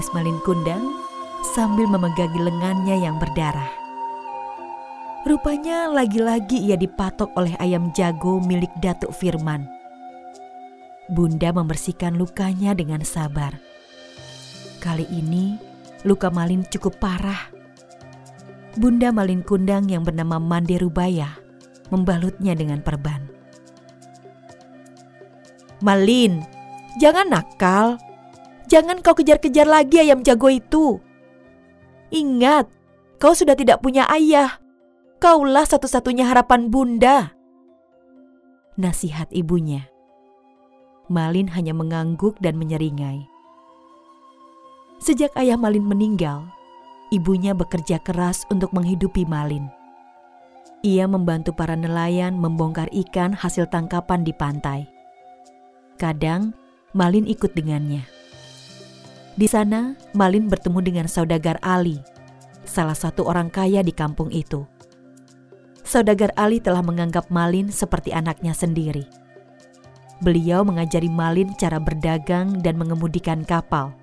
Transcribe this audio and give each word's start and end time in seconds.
Tangis 0.00 0.16
Malin 0.16 0.40
Kundang 0.40 0.96
sambil 1.52 1.84
memegangi 1.84 2.40
lengannya 2.40 3.04
yang 3.04 3.20
berdarah. 3.20 3.68
Rupanya 5.28 5.92
lagi-lagi 5.92 6.56
ia 6.56 6.72
dipatok 6.72 7.28
oleh 7.36 7.52
ayam 7.60 7.92
jago 7.92 8.40
milik 8.40 8.72
Datuk 8.80 9.12
Firman. 9.12 9.68
Bunda 11.12 11.52
membersihkan 11.52 12.16
lukanya 12.16 12.72
dengan 12.72 13.04
sabar. 13.04 13.60
Kali 14.80 15.04
ini 15.12 15.60
luka 16.08 16.32
Malin 16.32 16.64
cukup 16.64 16.96
parah. 16.96 17.52
Bunda 18.80 19.12
Malin 19.12 19.44
Kundang 19.44 19.92
yang 19.92 20.00
bernama 20.00 20.40
Mande 20.40 20.80
Rubaya 20.80 21.28
membalutnya 21.92 22.56
dengan 22.56 22.80
perban. 22.80 23.20
Malin, 25.84 26.40
jangan 26.96 27.28
nakal. 27.28 28.00
Jangan 28.70 29.02
kau 29.02 29.18
kejar-kejar 29.18 29.66
lagi 29.66 29.98
ayam 29.98 30.22
jago 30.22 30.46
itu. 30.46 31.02
Ingat, 32.14 32.70
kau 33.18 33.34
sudah 33.34 33.58
tidak 33.58 33.82
punya 33.82 34.06
ayah. 34.14 34.62
Kaulah 35.18 35.66
satu-satunya 35.66 36.30
harapan 36.30 36.70
bunda. 36.70 37.34
Nasihat 38.78 39.26
ibunya. 39.34 39.90
Malin 41.10 41.50
hanya 41.50 41.74
mengangguk 41.74 42.38
dan 42.38 42.54
menyeringai. 42.54 43.26
Sejak 45.02 45.34
ayah 45.34 45.58
Malin 45.58 45.82
meninggal, 45.82 46.46
ibunya 47.10 47.50
bekerja 47.50 47.98
keras 47.98 48.46
untuk 48.54 48.70
menghidupi 48.70 49.26
Malin. 49.26 49.66
Ia 50.86 51.10
membantu 51.10 51.52
para 51.52 51.74
nelayan 51.74 52.38
membongkar 52.38 52.86
ikan 52.94 53.34
hasil 53.34 53.66
tangkapan 53.68 54.22
di 54.22 54.30
pantai. 54.30 54.86
Kadang, 55.98 56.54
Malin 56.94 57.26
ikut 57.26 57.52
dengannya. 57.52 58.19
Di 59.40 59.48
sana, 59.48 59.96
Malin 60.12 60.52
bertemu 60.52 60.84
dengan 60.84 61.06
saudagar 61.08 61.56
Ali, 61.64 61.96
salah 62.68 62.92
satu 62.92 63.24
orang 63.24 63.48
kaya 63.48 63.80
di 63.80 63.88
kampung 63.88 64.28
itu. 64.28 64.68
Saudagar 65.80 66.28
Ali 66.36 66.60
telah 66.60 66.84
menganggap 66.84 67.32
Malin 67.32 67.72
seperti 67.72 68.12
anaknya 68.12 68.52
sendiri. 68.52 69.08
Beliau 70.20 70.60
mengajari 70.60 71.08
Malin 71.08 71.56
cara 71.56 71.80
berdagang 71.80 72.60
dan 72.60 72.76
mengemudikan 72.76 73.40
kapal. 73.40 73.96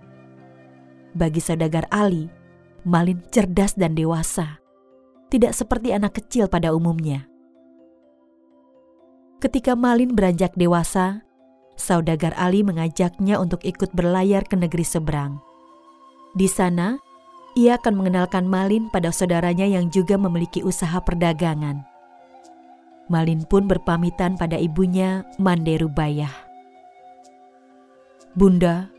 Bagi 1.14 1.38
saudagar 1.38 1.86
Ali, 1.94 2.34
Malin 2.82 3.22
cerdas 3.30 3.78
dan 3.78 3.94
dewasa, 3.94 4.58
tidak 5.30 5.54
seperti 5.54 5.94
anak 5.94 6.18
kecil 6.18 6.50
pada 6.50 6.74
umumnya. 6.74 7.30
Ketika 9.38 9.78
Malin 9.78 10.18
beranjak 10.18 10.58
dewasa, 10.58 11.27
saudagar 11.78 12.33
Ali 12.36 12.66
mengajaknya 12.66 13.38
untuk 13.38 13.61
ikut 13.64 13.94
berlayar 13.94 14.44
ke 14.44 14.58
negeri 14.58 14.83
seberang. 14.83 15.39
Di 16.33 16.50
sana, 16.50 16.97
ia 17.53 17.78
akan 17.78 17.94
mengenalkan 18.03 18.45
Malin 18.50 18.89
pada 18.92 19.14
saudaranya 19.14 19.66
yang 19.66 19.88
juga 19.94 20.17
memiliki 20.20 20.66
usaha 20.66 20.98
perdagangan. 21.00 21.86
Malin 23.08 23.48
pun 23.48 23.70
berpamitan 23.70 24.36
pada 24.36 24.59
ibunya, 24.59 25.23
Mande 25.39 25.80
Rubayah. 25.80 26.33
Bunda, 28.36 28.92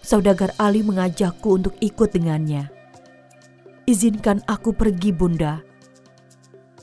saudagar 0.00 0.54
Ali 0.56 0.86
mengajakku 0.86 1.58
untuk 1.58 1.74
ikut 1.82 2.14
dengannya. 2.14 2.70
Izinkan 3.84 4.46
aku 4.46 4.72
pergi, 4.72 5.10
Bunda, 5.10 5.60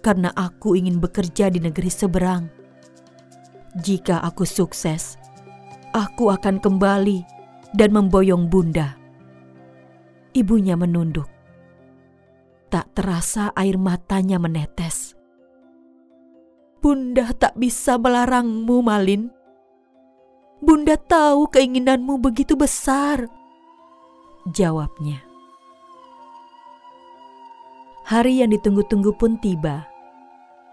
karena 0.04 0.30
aku 0.36 0.76
ingin 0.76 1.00
bekerja 1.00 1.48
di 1.48 1.64
negeri 1.64 1.88
seberang 1.90 2.63
jika 3.74 4.22
aku 4.22 4.46
sukses, 4.46 5.18
aku 5.98 6.30
akan 6.30 6.62
kembali 6.62 7.26
dan 7.74 7.90
memboyong 7.90 8.46
Bunda. 8.46 8.94
Ibunya 10.38 10.78
menunduk. 10.78 11.26
Tak 12.70 12.94
terasa 12.94 13.50
air 13.58 13.82
matanya 13.82 14.38
menetes. 14.38 15.18
Bunda 16.82 17.34
tak 17.34 17.58
bisa 17.58 17.98
melarangmu, 17.98 18.86
Malin. 18.86 19.34
Bunda 20.62 20.94
tahu 20.94 21.50
keinginanmu 21.50 22.22
begitu 22.22 22.54
besar. 22.54 23.26
Jawabnya. 24.54 25.18
Hari 28.06 28.46
yang 28.46 28.54
ditunggu-tunggu 28.54 29.18
pun 29.18 29.42
tiba. 29.42 29.90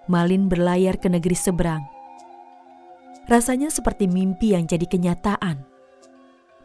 Malin 0.04 0.52
berlayar 0.52 0.98
ke 1.00 1.06
negeri 1.06 1.38
seberang 1.38 1.99
Rasanya 3.30 3.70
seperti 3.70 4.10
mimpi 4.10 4.58
yang 4.58 4.66
jadi 4.66 4.90
kenyataan. 4.90 5.62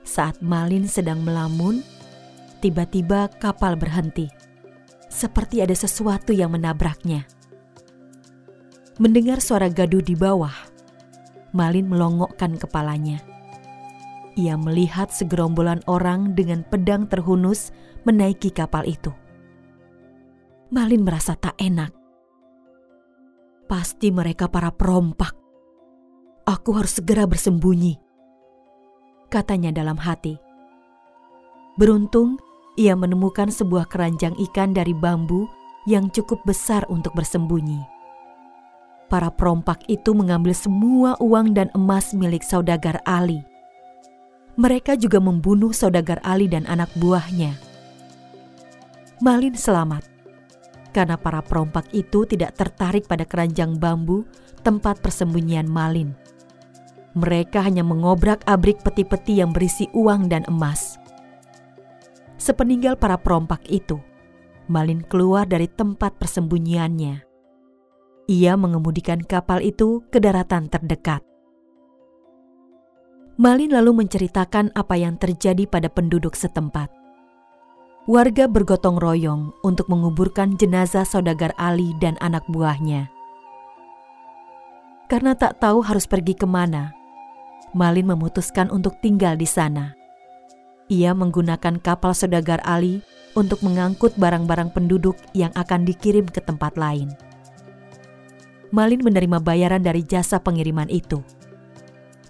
Saat 0.02 0.42
Malin 0.42 0.90
sedang 0.90 1.22
melamun, 1.22 1.86
tiba-tiba 2.58 3.30
kapal 3.38 3.78
berhenti. 3.78 4.26
Seperti 5.06 5.62
ada 5.62 5.78
sesuatu 5.78 6.34
yang 6.34 6.58
menabraknya. 6.58 7.30
Mendengar 8.98 9.46
suara 9.46 9.70
gaduh 9.70 10.02
di 10.02 10.18
bawah, 10.18 10.58
Malin 11.54 11.86
melongokkan 11.86 12.58
kepalanya. 12.58 13.22
Ia 14.34 14.58
melihat 14.58 15.14
segerombolan 15.14 15.86
orang 15.86 16.34
dengan 16.34 16.66
pedang 16.66 17.06
terhunus 17.06 17.70
menaiki 18.10 18.50
kapal 18.50 18.90
itu. 18.90 19.14
Malin 20.74 21.06
merasa 21.06 21.38
tak 21.38 21.54
enak. 21.62 21.94
Pasti 23.70 24.10
mereka 24.10 24.50
para 24.50 24.74
perompak. 24.74 25.45
Aku 26.46 26.78
harus 26.78 27.02
segera 27.02 27.26
bersembunyi, 27.26 27.98
katanya 29.34 29.74
dalam 29.74 29.98
hati. 29.98 30.38
Beruntung, 31.74 32.38
ia 32.78 32.94
menemukan 32.94 33.50
sebuah 33.50 33.90
keranjang 33.90 34.38
ikan 34.50 34.70
dari 34.70 34.94
bambu 34.94 35.50
yang 35.90 36.14
cukup 36.14 36.38
besar 36.46 36.86
untuk 36.86 37.18
bersembunyi. 37.18 37.82
Para 39.10 39.34
perompak 39.34 39.90
itu 39.90 40.14
mengambil 40.14 40.54
semua 40.54 41.18
uang 41.18 41.58
dan 41.58 41.74
emas 41.74 42.14
milik 42.14 42.46
saudagar 42.46 43.02
Ali. 43.10 43.42
Mereka 44.54 45.02
juga 45.02 45.18
membunuh 45.18 45.74
saudagar 45.74 46.22
Ali 46.22 46.46
dan 46.46 46.70
anak 46.70 46.94
buahnya. 47.02 47.58
Malin 49.18 49.58
selamat 49.58 50.06
karena 50.94 51.18
para 51.18 51.42
perompak 51.42 51.90
itu 51.92 52.24
tidak 52.30 52.54
tertarik 52.54 53.10
pada 53.10 53.26
keranjang 53.26 53.76
bambu 53.76 54.24
tempat 54.62 55.02
persembunyian 55.02 55.68
Malin. 55.68 56.25
Mereka 57.16 57.64
hanya 57.64 57.82
mengobrak-abrik 57.82 58.84
peti-peti 58.84 59.40
yang 59.40 59.56
berisi 59.56 59.88
uang 59.96 60.28
dan 60.28 60.44
emas. 60.52 61.00
Sepeninggal 62.36 63.00
para 63.00 63.16
perompak 63.16 63.64
itu, 63.72 64.04
Malin 64.68 65.00
keluar 65.06 65.48
dari 65.48 65.72
tempat 65.72 66.20
persembunyiannya. 66.20 67.24
Ia 68.26 68.54
mengemudikan 68.58 69.22
kapal 69.22 69.62
itu 69.62 70.02
ke 70.12 70.18
daratan 70.18 70.68
terdekat. 70.68 71.22
Malin 73.38 73.70
lalu 73.70 74.04
menceritakan 74.04 74.74
apa 74.74 74.96
yang 74.98 75.22
terjadi 75.22 75.70
pada 75.70 75.86
penduduk 75.86 76.34
setempat. 76.34 76.90
Warga 78.10 78.50
bergotong 78.50 78.98
royong 78.98 79.54
untuk 79.62 79.90
menguburkan 79.90 80.58
jenazah 80.58 81.06
saudagar 81.06 81.54
Ali 81.58 81.94
dan 82.02 82.18
anak 82.22 82.46
buahnya. 82.50 83.10
Karena 85.06 85.38
tak 85.38 85.62
tahu 85.62 85.86
harus 85.86 86.10
pergi 86.10 86.34
ke 86.34 86.50
mana, 86.50 86.90
Malin 87.76 88.08
memutuskan 88.08 88.72
untuk 88.72 88.96
tinggal 89.04 89.36
di 89.36 89.44
sana. 89.44 89.92
Ia 90.88 91.12
menggunakan 91.12 91.84
kapal 91.84 92.16
saudagar 92.16 92.64
Ali 92.64 93.04
untuk 93.36 93.60
mengangkut 93.68 94.16
barang-barang 94.16 94.72
penduduk 94.72 95.20
yang 95.36 95.52
akan 95.60 95.84
dikirim 95.84 96.24
ke 96.24 96.40
tempat 96.40 96.80
lain. 96.80 97.12
Malin 98.72 99.04
menerima 99.04 99.44
bayaran 99.44 99.84
dari 99.84 100.08
jasa 100.08 100.40
pengiriman 100.40 100.88
itu. 100.88 101.20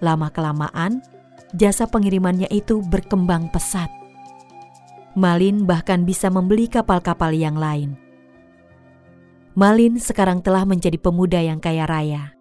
Lama-kelamaan, 0.02 1.06
jasa 1.54 1.86
pengirimannya 1.86 2.50
itu 2.50 2.82
berkembang 2.82 3.54
pesat. 3.54 3.94
Malin 5.14 5.70
bahkan 5.70 6.04
bisa 6.10 6.34
membeli 6.34 6.66
kapal-kapal 6.66 7.32
yang 7.32 7.56
lain. 7.56 7.94
Malin 9.54 10.02
sekarang 10.02 10.42
telah 10.42 10.68
menjadi 10.68 11.00
pemuda 11.00 11.40
yang 11.40 11.62
kaya 11.62 11.88
raya. 11.88 12.36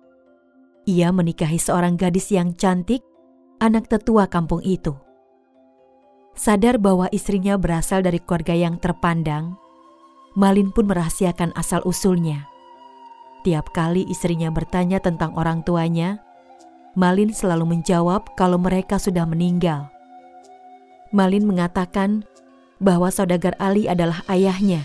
Ia 0.84 1.08
menikahi 1.16 1.56
seorang 1.56 1.96
gadis 1.96 2.28
yang 2.28 2.52
cantik, 2.52 3.00
anak 3.56 3.88
tetua 3.88 4.28
kampung 4.28 4.60
itu. 4.60 4.92
Sadar 6.36 6.76
bahwa 6.76 7.08
istrinya 7.08 7.56
berasal 7.56 8.04
dari 8.04 8.20
keluarga 8.20 8.52
yang 8.52 8.76
terpandang, 8.76 9.56
Malin 10.36 10.74
pun 10.74 10.84
merahasiakan 10.84 11.56
asal-usulnya. 11.56 12.44
Tiap 13.48 13.72
kali 13.72 14.04
istrinya 14.12 14.52
bertanya 14.52 15.00
tentang 15.00 15.32
orang 15.40 15.64
tuanya, 15.64 16.20
Malin 16.98 17.32
selalu 17.32 17.78
menjawab 17.78 18.36
kalau 18.36 18.60
mereka 18.60 19.00
sudah 19.00 19.24
meninggal. 19.24 19.88
Malin 21.16 21.48
mengatakan 21.48 22.28
bahwa 22.76 23.08
saudagar 23.08 23.56
Ali 23.56 23.88
adalah 23.88 24.20
ayahnya. 24.28 24.84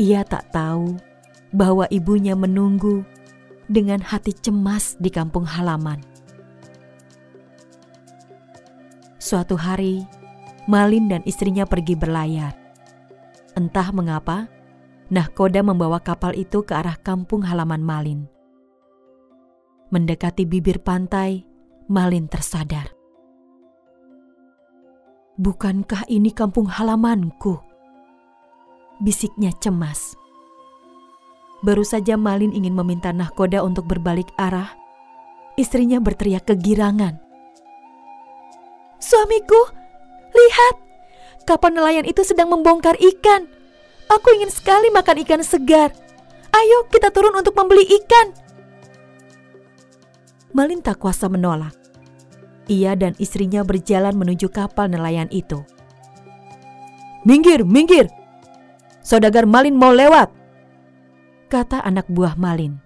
Ia 0.00 0.24
tak 0.24 0.48
tahu 0.54 0.96
bahwa 1.52 1.84
ibunya 1.92 2.32
menunggu 2.32 3.04
dengan 3.70 4.02
hati 4.02 4.34
cemas 4.34 4.98
di 4.98 5.14
kampung 5.14 5.46
halaman. 5.46 6.02
Suatu 9.22 9.54
hari, 9.54 10.02
Malin 10.66 11.06
dan 11.06 11.22
istrinya 11.22 11.62
pergi 11.62 11.94
berlayar. 11.94 12.58
Entah 13.54 13.94
mengapa, 13.94 14.50
Nahkoda 15.10 15.62
membawa 15.62 15.98
kapal 16.02 16.38
itu 16.38 16.62
ke 16.62 16.74
arah 16.74 16.94
kampung 16.98 17.42
halaman 17.46 17.82
Malin. 17.82 18.20
Mendekati 19.90 20.46
bibir 20.46 20.82
pantai, 20.82 21.42
Malin 21.90 22.30
tersadar. 22.30 22.94
Bukankah 25.34 26.06
ini 26.06 26.30
kampung 26.30 26.70
halamanku? 26.70 27.58
Bisiknya 29.02 29.50
cemas. 29.58 30.19
Baru 31.60 31.84
saja 31.84 32.16
Malin 32.16 32.56
ingin 32.56 32.72
meminta 32.72 33.12
Nahkoda 33.12 33.60
untuk 33.60 33.84
berbalik 33.84 34.32
arah, 34.40 34.72
istrinya 35.60 36.00
berteriak 36.00 36.48
kegirangan. 36.48 37.20
Suamiku, 38.96 39.68
lihat! 40.32 40.74
Kapal 41.44 41.76
nelayan 41.76 42.08
itu 42.08 42.24
sedang 42.24 42.48
membongkar 42.48 42.96
ikan. 42.96 43.44
Aku 44.08 44.28
ingin 44.40 44.48
sekali 44.48 44.88
makan 44.88 45.20
ikan 45.24 45.42
segar. 45.44 45.92
Ayo 46.50 46.88
kita 46.88 47.12
turun 47.12 47.36
untuk 47.36 47.52
membeli 47.56 47.84
ikan. 48.00 48.32
Malin 50.56 50.80
tak 50.80 50.96
kuasa 50.96 51.28
menolak. 51.28 51.76
Ia 52.70 52.96
dan 52.96 53.18
istrinya 53.20 53.66
berjalan 53.66 54.16
menuju 54.16 54.48
kapal 54.48 54.88
nelayan 54.88 55.28
itu. 55.28 55.60
Minggir, 57.28 57.68
minggir! 57.68 58.08
Saudagar 59.04 59.44
Malin 59.44 59.74
mau 59.74 59.90
lewat, 59.90 60.30
kata 61.50 61.82
anak 61.82 62.06
buah 62.06 62.38
Malin. 62.38 62.78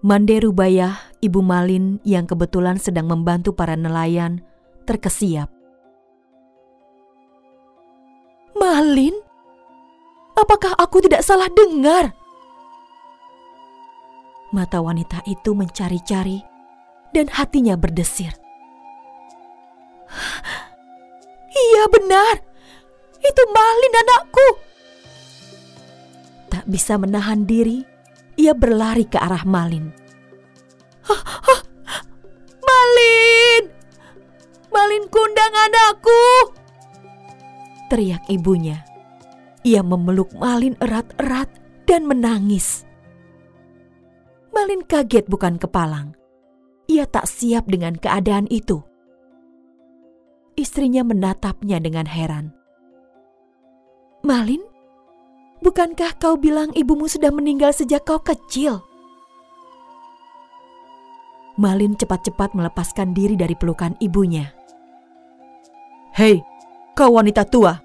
Mande 0.00 0.40
Rubayah, 0.40 0.96
ibu 1.20 1.44
Malin 1.44 2.00
yang 2.00 2.24
kebetulan 2.24 2.80
sedang 2.80 3.12
membantu 3.12 3.52
para 3.52 3.76
nelayan, 3.76 4.40
terkesiap. 4.88 5.52
Malin? 8.56 9.12
Apakah 10.32 10.72
aku 10.80 11.04
tidak 11.04 11.20
salah 11.20 11.52
dengar? 11.52 12.16
Mata 14.48 14.80
wanita 14.80 15.20
itu 15.28 15.52
mencari-cari 15.52 16.40
dan 17.12 17.28
hatinya 17.28 17.76
berdesir. 17.76 18.32
Iya 21.54 21.84
benar, 21.86 22.34
itu 23.20 23.42
Malin 23.52 23.94
anakku. 24.04 24.73
Tak 26.64 26.72
bisa 26.72 26.96
menahan 26.96 27.44
diri, 27.44 27.84
ia 28.40 28.56
berlari 28.56 29.04
ke 29.04 29.20
arah 29.20 29.44
Malin. 29.44 29.92
Malin! 32.64 33.62
Malin 34.72 35.04
kundang 35.12 35.52
anakku! 35.52 36.56
Teriak 37.92 38.24
ibunya. 38.32 38.80
Ia 39.60 39.84
memeluk 39.84 40.32
Malin 40.40 40.72
erat-erat 40.80 41.52
dan 41.84 42.08
menangis. 42.08 42.88
Malin 44.48 44.80
kaget 44.88 45.28
bukan 45.28 45.60
kepalang. 45.60 46.16
Ia 46.88 47.04
tak 47.04 47.28
siap 47.28 47.68
dengan 47.68 47.92
keadaan 47.92 48.48
itu. 48.48 48.80
Istrinya 50.56 51.04
menatapnya 51.04 51.76
dengan 51.76 52.08
heran. 52.08 52.56
Malin, 54.24 54.64
bukankah 55.64 56.20
kau 56.20 56.36
bilang 56.36 56.68
ibumu 56.76 57.08
sudah 57.08 57.32
meninggal 57.32 57.72
sejak 57.72 58.04
kau 58.04 58.20
kecil? 58.20 58.84
Malin 61.56 61.96
cepat-cepat 61.96 62.52
melepaskan 62.52 63.16
diri 63.16 63.38
dari 63.38 63.56
pelukan 63.56 63.96
ibunya. 64.04 64.52
Hei, 66.12 66.44
kau 66.92 67.16
wanita 67.16 67.48
tua. 67.48 67.80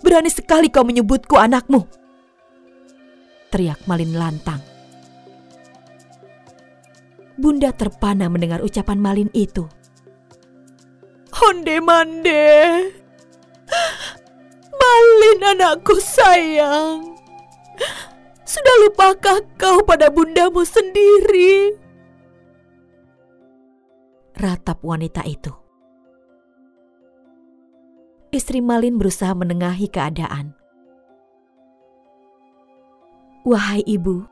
Berani 0.00 0.32
sekali 0.32 0.72
kau 0.72 0.82
menyebutku 0.82 1.36
anakmu. 1.36 1.84
Teriak 3.52 3.84
Malin 3.84 4.16
lantang. 4.16 4.62
Bunda 7.36 7.74
terpana 7.74 8.30
mendengar 8.30 8.62
ucapan 8.64 8.98
Malin 9.02 9.30
itu. 9.34 9.66
Onde 11.42 11.82
mande. 11.82 13.01
Malin 14.82 15.40
anakku 15.54 16.02
sayang. 16.02 17.14
Sudah 18.42 18.74
lupakah 18.82 19.38
kau 19.54 19.86
pada 19.86 20.10
bundamu 20.10 20.66
sendiri? 20.66 21.78
Ratap 24.34 24.82
wanita 24.82 25.22
itu. 25.22 25.54
Istri 28.34 28.58
Malin 28.58 28.98
berusaha 28.98 29.30
menengahi 29.38 29.86
keadaan. 29.86 30.56
Wahai 33.42 33.82
ibu, 33.86 34.24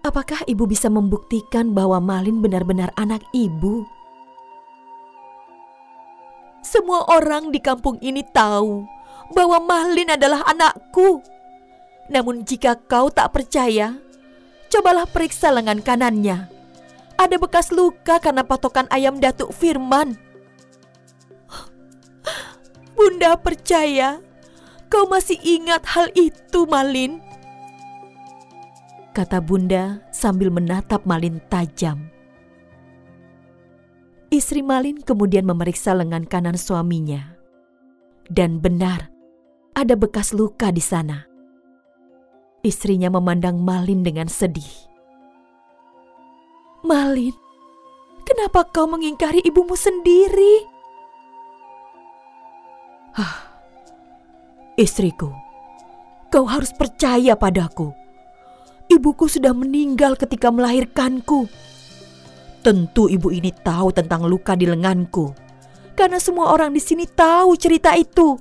Apakah 0.00 0.40
ibu 0.48 0.64
bisa 0.64 0.88
membuktikan 0.88 1.76
bahwa 1.76 2.00
Malin 2.00 2.40
benar-benar 2.40 2.88
anak 2.96 3.20
ibu? 3.36 3.84
Semua 6.64 7.04
orang 7.12 7.52
di 7.52 7.60
kampung 7.60 8.00
ini 8.00 8.24
tahu 8.32 8.99
bahwa 9.30 9.58
Malin 9.62 10.14
adalah 10.14 10.44
anakku. 10.46 11.22
Namun 12.10 12.42
jika 12.42 12.74
kau 12.74 13.08
tak 13.08 13.30
percaya, 13.30 13.94
cobalah 14.66 15.06
periksa 15.06 15.54
lengan 15.54 15.78
kanannya. 15.82 16.50
Ada 17.14 17.36
bekas 17.36 17.70
luka 17.70 18.18
karena 18.18 18.42
patokan 18.42 18.90
ayam 18.90 19.22
Datuk 19.22 19.54
Firman. 19.54 20.18
Bunda 22.98 23.38
percaya 23.38 24.18
kau 24.90 25.06
masih 25.06 25.38
ingat 25.38 25.86
hal 25.86 26.10
itu, 26.18 26.66
Malin 26.66 27.30
kata 29.10 29.42
Bunda 29.42 30.00
sambil 30.14 30.48
menatap 30.48 31.04
Malin 31.04 31.42
tajam. 31.50 32.08
Istri 34.30 34.62
Malin 34.62 35.02
kemudian 35.02 35.42
memeriksa 35.42 35.90
lengan 35.92 36.22
kanan 36.22 36.54
suaminya. 36.54 37.34
Dan 38.30 38.62
benar, 38.62 39.10
ada 39.76 39.94
bekas 39.98 40.32
luka 40.32 40.70
di 40.70 40.82
sana. 40.82 41.26
Istrinya 42.60 43.08
memandang 43.08 43.60
Malin 43.60 44.04
dengan 44.04 44.28
sedih. 44.28 44.68
Malin, 46.84 47.32
kenapa 48.24 48.68
kau 48.68 48.88
mengingkari 48.88 49.40
ibumu 49.44 49.76
sendiri? 49.76 50.64
Hah, 53.16 53.36
istriku, 54.76 55.32
kau 56.28 56.44
harus 56.48 56.72
percaya 56.72 57.36
padaku 57.36 58.00
Ibuku 58.90 59.30
sudah 59.30 59.54
meninggal 59.54 60.18
ketika 60.18 60.50
melahirkanku. 60.50 61.46
Tentu 62.58 63.06
ibu 63.06 63.30
ini 63.30 63.54
tahu 63.54 63.94
tentang 63.94 64.26
luka 64.26 64.58
di 64.58 64.66
lenganku. 64.66 65.30
Karena 65.94 66.18
semua 66.18 66.50
orang 66.50 66.74
di 66.74 66.82
sini 66.82 67.06
tahu 67.06 67.54
cerita 67.54 67.94
itu. 67.94 68.34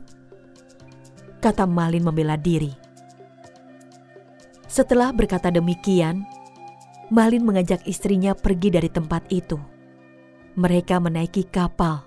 Kata 1.40 1.64
Malin 1.64 2.04
membela 2.04 2.36
diri. 2.36 2.76
Setelah 4.68 5.16
berkata 5.16 5.48
demikian, 5.48 6.28
Malin 7.10 7.48
mengajak 7.48 7.88
istrinya 7.88 8.36
pergi 8.36 8.70
dari 8.70 8.92
tempat 8.92 9.32
itu. 9.32 9.56
Mereka 10.60 11.00
menaiki 11.00 11.48
kapal. 11.48 12.04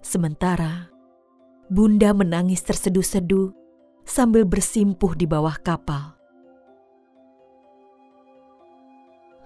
Sementara, 0.00 0.88
Bunda 1.66 2.14
menangis 2.14 2.62
terseduh-seduh 2.62 3.50
sambil 4.06 4.46
bersimpuh 4.46 5.18
di 5.18 5.26
bawah 5.26 5.58
kapal. 5.58 6.14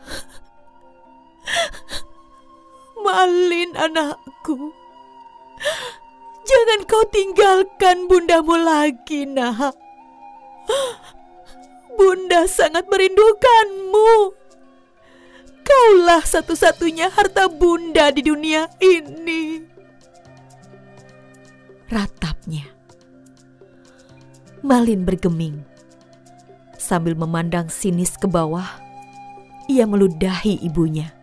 Malin 3.08 3.72
anakku. 3.72 4.68
Jangan 6.50 6.80
kau 6.90 7.06
tinggalkan 7.14 8.10
bundamu 8.10 8.58
lagi, 8.58 9.22
nak. 9.22 9.78
Bunda 11.94 12.50
sangat 12.50 12.90
merindukanmu. 12.90 14.34
Kaulah 15.62 16.26
satu-satunya 16.26 17.06
harta 17.14 17.46
bunda 17.46 18.10
di 18.10 18.26
dunia 18.26 18.66
ini. 18.82 19.62
Ratapnya. 21.86 22.66
Malin 24.66 25.06
bergeming. 25.06 25.62
Sambil 26.74 27.14
memandang 27.14 27.70
sinis 27.70 28.18
ke 28.18 28.26
bawah, 28.26 28.66
ia 29.70 29.86
meludahi 29.86 30.58
ibunya. 30.66 31.14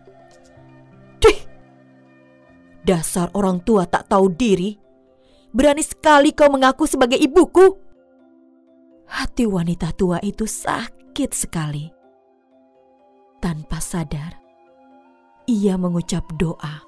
Dasar 2.88 3.28
orang 3.36 3.60
tua 3.60 3.84
tak 3.84 4.08
tahu 4.08 4.32
diri. 4.32 4.87
Berani 5.48 5.80
sekali 5.80 6.36
kau 6.36 6.52
mengaku 6.52 6.84
sebagai 6.84 7.16
ibuku. 7.16 7.72
Hati 9.08 9.48
wanita 9.48 9.96
tua 9.96 10.20
itu 10.20 10.44
sakit 10.44 11.30
sekali. 11.32 11.88
Tanpa 13.40 13.80
sadar, 13.80 14.36
ia 15.48 15.80
mengucap 15.80 16.28
doa. 16.36 16.84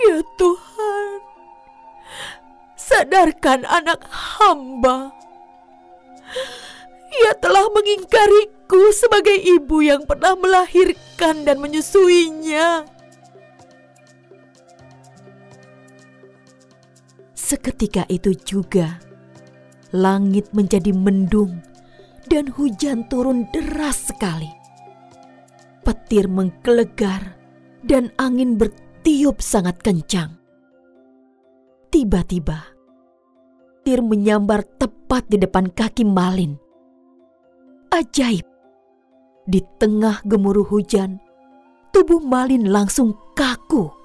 Ya 0.00 0.24
Tuhan, 0.40 1.18
sadarkan 2.80 3.68
anak 3.68 4.00
hamba. 4.08 5.12
Ia 7.10 7.36
telah 7.36 7.68
mengingkariku 7.68 8.94
sebagai 8.96 9.36
ibu 9.36 9.84
yang 9.84 10.08
pernah 10.08 10.32
melahirkan 10.38 11.44
dan 11.44 11.60
menyusuinya. 11.60 12.88
Seketika 17.50 18.06
itu 18.06 18.30
juga, 18.46 19.02
langit 19.90 20.54
menjadi 20.54 20.94
mendung 20.94 21.58
dan 22.30 22.46
hujan 22.46 23.02
turun 23.10 23.50
deras 23.50 24.14
sekali. 24.14 24.46
Petir 25.82 26.30
menggelegar 26.30 27.34
dan 27.82 28.14
angin 28.22 28.54
bertiup 28.54 29.42
sangat 29.42 29.82
kencang. 29.82 30.38
Tiba-tiba, 31.90 32.70
petir 33.82 33.98
menyambar 33.98 34.62
tepat 34.78 35.26
di 35.26 35.42
depan 35.42 35.74
kaki 35.74 36.06
Malin. 36.06 36.54
Ajaib! 37.90 38.46
Di 39.50 39.58
tengah 39.82 40.22
gemuruh 40.22 40.70
hujan, 40.70 41.18
tubuh 41.90 42.22
Malin 42.22 42.70
langsung 42.70 43.18
kaku 43.34 43.99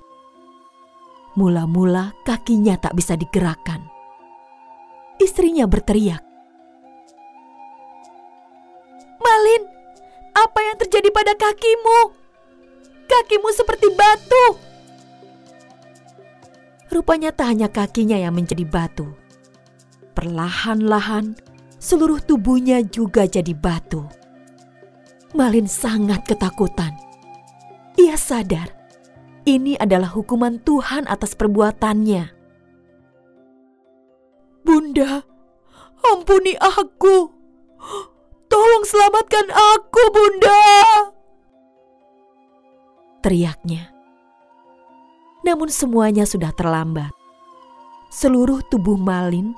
Mula-mula 1.36 2.16
kakinya 2.24 2.80
tak 2.80 2.96
bisa 2.96 3.20
digerakkan. 3.20 3.84
Istrinya 5.20 5.68
berteriak. 5.68 6.24
Malin, 9.20 9.64
apa 10.32 10.60
yang 10.64 10.80
terjadi 10.80 11.12
pada 11.12 11.36
kakimu? 11.36 12.00
Kakimu 13.08 13.50
seperti 13.52 13.88
batu. 13.92 14.46
Rupanya 16.88 17.36
tak 17.36 17.52
hanya 17.52 17.68
kakinya 17.68 18.16
yang 18.16 18.32
menjadi 18.32 18.64
batu. 18.64 19.12
Perlahan-lahan, 20.16 21.36
seluruh 21.76 22.24
tubuhnya 22.24 22.80
juga 22.88 23.28
jadi 23.28 23.52
batu. 23.52 24.08
Malin 25.36 25.68
sangat 25.68 26.24
ketakutan. 26.24 26.96
Ia 28.00 28.16
sadar 28.16 28.85
ini 29.46 29.78
adalah 29.78 30.10
hukuman 30.10 30.58
Tuhan 30.66 31.06
atas 31.06 31.38
perbuatannya. 31.38 32.34
Bunda, 34.66 35.22
ampuni 36.02 36.58
aku. 36.58 37.30
Tolong 38.50 38.86
selamatkan 38.86 39.48
aku, 39.54 40.04
Bunda. 40.10 40.62
Teriaknya. 43.22 43.94
Namun 45.46 45.70
semuanya 45.70 46.26
sudah 46.26 46.50
terlambat. 46.58 47.14
Seluruh 48.10 48.66
tubuh 48.66 48.98
Malin 48.98 49.54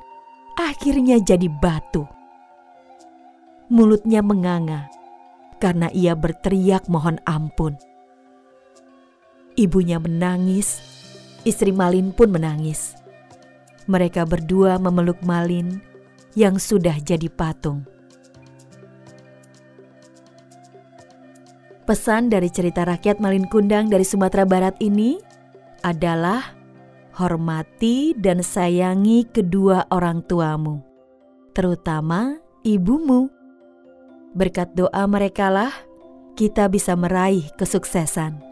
akhirnya 0.59 1.23
jadi 1.23 1.47
batu. 1.47 2.03
Mulutnya 3.71 4.19
menganga 4.19 4.91
karena 5.63 5.87
ia 5.95 6.15
berteriak 6.15 6.91
mohon 6.91 7.19
ampun. 7.23 7.79
Ibunya 9.57 9.97
menangis, 9.97 10.85
istri 11.41 11.73
Malin 11.73 12.13
pun 12.13 12.29
menangis. 12.29 12.93
Mereka 13.89 14.29
berdua 14.29 14.77
memeluk 14.77 15.17
Malin 15.25 15.81
yang 16.37 16.61
sudah 16.61 16.93
jadi 17.01 17.25
patung. 17.25 17.81
Pesan 21.89 22.29
dari 22.29 22.53
cerita 22.53 22.85
rakyat 22.85 23.17
Malin 23.17 23.49
Kundang 23.49 23.89
dari 23.89 24.05
Sumatera 24.05 24.45
Barat 24.45 24.77
ini 24.77 25.17
adalah 25.81 26.53
hormati 27.17 28.13
dan 28.13 28.45
sayangi 28.45 29.25
kedua 29.25 29.89
orang 29.89 30.21
tuamu, 30.29 30.85
terutama 31.57 32.37
ibumu. 32.61 33.33
Berkat 34.37 34.77
doa 34.77 35.09
merekalah 35.09 35.73
kita 36.37 36.69
bisa 36.69 36.93
meraih 36.93 37.49
kesuksesan. 37.57 38.46